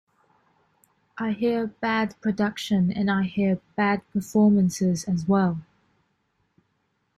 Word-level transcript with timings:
I 1.19 1.33
hear 1.33 1.67
bad 1.67 2.19
production 2.21 2.91
and 2.91 3.11
I 3.11 3.21
hear 3.25 3.61
bad 3.75 4.01
performances 4.11 5.03
as 5.03 5.27
well. 5.27 5.61